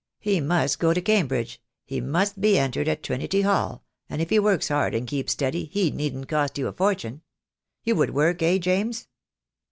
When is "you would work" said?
7.83-8.41